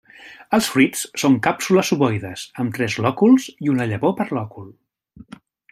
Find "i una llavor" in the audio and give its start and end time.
3.67-4.19